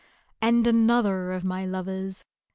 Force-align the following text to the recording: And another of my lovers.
And 0.41 0.65
another 0.65 1.31
of 1.31 1.43
my 1.43 1.63
lovers. 1.63 2.25